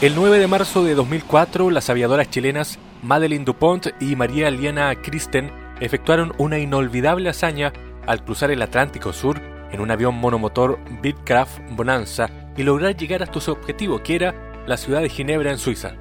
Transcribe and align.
El 0.00 0.14
9 0.14 0.38
de 0.38 0.46
marzo 0.46 0.82
de 0.82 0.94
2004, 0.94 1.68
las 1.68 1.90
aviadoras 1.90 2.30
chilenas 2.30 2.78
Madeleine 3.02 3.44
Dupont 3.44 3.88
y 4.00 4.16
María 4.16 4.50
Liana 4.50 4.94
Christen 4.94 5.52
efectuaron 5.78 6.32
una 6.38 6.58
inolvidable 6.58 7.28
hazaña 7.28 7.70
al 8.06 8.24
cruzar 8.24 8.50
el 8.50 8.62
Atlántico 8.62 9.12
Sur 9.12 9.38
en 9.70 9.78
un 9.78 9.90
avión 9.90 10.14
monomotor 10.14 10.78
Bitcraft 11.02 11.60
Bonanza 11.72 12.30
y 12.56 12.62
lograr 12.62 12.96
llegar 12.96 13.22
hasta 13.22 13.42
su 13.42 13.52
objetivo, 13.52 14.02
que 14.02 14.14
era 14.14 14.64
la 14.66 14.78
ciudad 14.78 15.02
de 15.02 15.10
Ginebra 15.10 15.50
en 15.50 15.58
Suiza. 15.58 15.92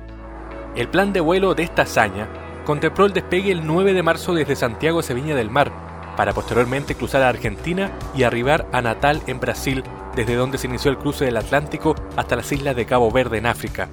El 0.77 0.87
plan 0.87 1.11
de 1.11 1.19
vuelo 1.19 1.53
de 1.53 1.63
esta 1.63 1.81
hazaña 1.81 2.29
contempló 2.65 3.05
el 3.05 3.11
despegue 3.11 3.51
el 3.51 3.67
9 3.67 3.91
de 3.91 4.03
marzo 4.03 4.33
desde 4.33 4.55
Santiago 4.55 5.01
Viña 5.13 5.35
del 5.35 5.49
Mar, 5.49 5.73
para 6.15 6.31
posteriormente 6.31 6.95
cruzar 6.95 7.21
a 7.21 7.27
Argentina 7.27 7.91
y 8.15 8.23
arribar 8.23 8.65
a 8.71 8.81
Natal 8.81 9.21
en 9.27 9.41
Brasil, 9.41 9.83
desde 10.15 10.35
donde 10.35 10.57
se 10.57 10.67
inició 10.67 10.91
el 10.91 10.97
cruce 10.97 11.25
del 11.25 11.37
Atlántico 11.37 11.95
hasta 12.15 12.35
las 12.35 12.51
islas 12.51 12.75
de 12.75 12.85
Cabo 12.85 13.11
Verde 13.11 13.37
en 13.37 13.45
África. 13.45 13.89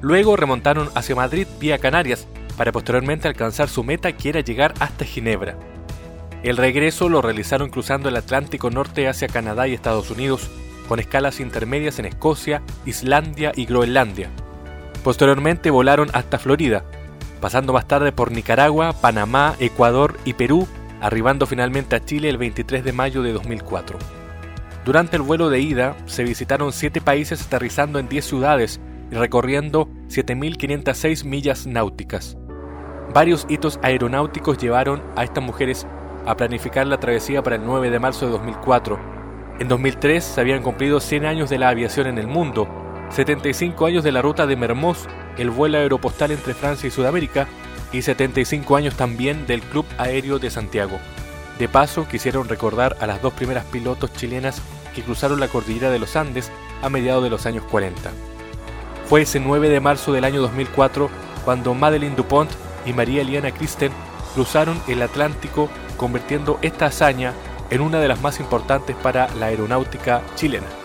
Luego 0.00 0.36
remontaron 0.36 0.90
hacia 0.94 1.14
Madrid 1.14 1.46
vía 1.60 1.78
Canarias, 1.78 2.26
para 2.56 2.72
posteriormente 2.72 3.28
alcanzar 3.28 3.68
su 3.68 3.82
meta 3.82 4.12
que 4.12 4.28
era 4.28 4.40
llegar 4.40 4.74
hasta 4.78 5.04
Ginebra. 5.04 5.56
El 6.42 6.56
regreso 6.56 7.08
lo 7.08 7.22
realizaron 7.22 7.70
cruzando 7.70 8.08
el 8.08 8.16
Atlántico 8.16 8.70
Norte 8.70 9.08
hacia 9.08 9.28
Canadá 9.28 9.68
y 9.68 9.74
Estados 9.74 10.10
Unidos, 10.10 10.50
con 10.88 10.98
escalas 10.98 11.40
intermedias 11.40 11.98
en 11.98 12.06
Escocia, 12.06 12.62
Islandia 12.84 13.52
y 13.54 13.64
Groenlandia. 13.64 14.28
Posteriormente 15.04 15.70
volaron 15.70 16.10
hasta 16.12 16.38
Florida, 16.38 16.84
pasando 17.40 17.72
más 17.72 17.86
tarde 17.86 18.12
por 18.12 18.32
Nicaragua, 18.32 18.92
Panamá, 18.92 19.54
Ecuador 19.58 20.16
y 20.24 20.34
Perú, 20.34 20.66
arribando 21.00 21.46
finalmente 21.46 21.96
a 21.96 22.04
Chile 22.04 22.28
el 22.28 22.38
23 22.38 22.84
de 22.84 22.92
mayo 22.92 23.22
de 23.22 23.32
2004. 23.32 24.21
Durante 24.84 25.16
el 25.16 25.22
vuelo 25.22 25.48
de 25.48 25.60
ida 25.60 25.96
se 26.06 26.24
visitaron 26.24 26.72
siete 26.72 27.00
países 27.00 27.42
aterrizando 27.46 27.98
en 27.98 28.08
10 28.08 28.24
ciudades 28.24 28.80
y 29.10 29.14
recorriendo 29.14 29.88
7.506 30.08 31.24
millas 31.24 31.66
náuticas. 31.66 32.36
Varios 33.14 33.46
hitos 33.48 33.78
aeronáuticos 33.82 34.58
llevaron 34.58 35.02
a 35.16 35.22
estas 35.22 35.44
mujeres 35.44 35.86
a 36.26 36.36
planificar 36.36 36.86
la 36.86 36.98
travesía 36.98 37.42
para 37.42 37.56
el 37.56 37.64
9 37.64 37.90
de 37.90 37.98
marzo 37.98 38.26
de 38.26 38.32
2004. 38.32 38.98
En 39.60 39.68
2003 39.68 40.24
se 40.24 40.40
habían 40.40 40.62
cumplido 40.62 40.98
100 40.98 41.26
años 41.26 41.50
de 41.50 41.58
la 41.58 41.68
aviación 41.68 42.06
en 42.08 42.18
el 42.18 42.26
mundo, 42.26 42.66
75 43.10 43.86
años 43.86 44.02
de 44.02 44.12
la 44.12 44.22
ruta 44.22 44.46
de 44.46 44.56
Mermoz, 44.56 45.06
el 45.36 45.50
vuelo 45.50 45.78
aeropostal 45.78 46.32
entre 46.32 46.54
Francia 46.54 46.88
y 46.88 46.90
Sudamérica, 46.90 47.46
y 47.92 48.02
75 48.02 48.74
años 48.76 48.96
también 48.96 49.46
del 49.46 49.60
Club 49.60 49.84
Aéreo 49.98 50.38
de 50.38 50.50
Santiago. 50.50 50.98
De 51.58 51.68
paso, 51.68 52.08
quisieron 52.08 52.48
recordar 52.48 52.96
a 53.00 53.06
las 53.06 53.22
dos 53.22 53.32
primeras 53.32 53.64
pilotos 53.66 54.12
chilenas 54.12 54.60
que 54.94 55.02
cruzaron 55.02 55.40
la 55.40 55.48
cordillera 55.48 55.90
de 55.90 55.98
los 55.98 56.16
Andes 56.16 56.50
a 56.82 56.88
mediados 56.88 57.22
de 57.22 57.30
los 57.30 57.46
años 57.46 57.64
40. 57.70 58.10
Fue 59.08 59.22
ese 59.22 59.40
9 59.40 59.68
de 59.68 59.80
marzo 59.80 60.12
del 60.12 60.24
año 60.24 60.40
2004 60.40 61.10
cuando 61.44 61.74
Madeleine 61.74 62.16
Dupont 62.16 62.50
y 62.86 62.92
María 62.92 63.22
Eliana 63.22 63.52
Christen 63.52 63.92
cruzaron 64.34 64.80
el 64.88 65.02
Atlántico 65.02 65.68
convirtiendo 65.96 66.58
esta 66.62 66.86
hazaña 66.86 67.34
en 67.70 67.80
una 67.80 68.00
de 68.00 68.08
las 68.08 68.20
más 68.20 68.40
importantes 68.40 68.96
para 68.96 69.28
la 69.34 69.46
aeronáutica 69.46 70.22
chilena. 70.34 70.81